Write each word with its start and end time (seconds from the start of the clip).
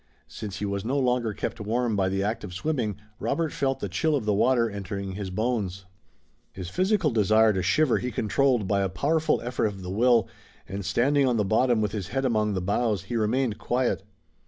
Since 0.27 0.57
he 0.57 0.65
was 0.65 0.83
no 0.83 0.97
longer 0.97 1.31
kept 1.31 1.61
warm 1.61 1.95
by 1.95 2.09
the 2.09 2.23
act 2.23 2.43
of 2.43 2.55
swimming 2.55 2.95
Robert 3.19 3.53
felt 3.53 3.81
the 3.81 3.87
chill 3.87 4.15
of 4.15 4.25
the 4.25 4.33
water 4.33 4.67
entering 4.67 5.11
his 5.11 5.29
bones. 5.29 5.85
His 6.53 6.69
physical 6.71 7.11
desire 7.11 7.53
to 7.53 7.61
shiver 7.61 7.99
he 7.99 8.09
controlled 8.09 8.67
by 8.67 8.81
a 8.81 8.89
powerful 8.89 9.39
effort 9.43 9.67
of 9.67 9.83
the 9.83 9.91
will, 9.91 10.27
and, 10.67 10.83
standing 10.83 11.27
on 11.27 11.37
the 11.37 11.45
bottom 11.45 11.81
with 11.81 11.91
his 11.91 12.07
head 12.07 12.25
among 12.25 12.55
the 12.55 12.61
boughs, 12.61 13.03
he 13.03 13.15
remained 13.15 13.59
quiet. 13.59 14.01